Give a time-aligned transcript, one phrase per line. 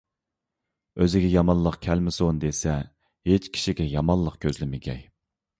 [1.03, 2.79] ئۆزىگە يامانلىق كەلمىسۇن دېسە،
[3.33, 5.07] ھېچ كىشىگە يامانلىق كۆزلىمىگەي.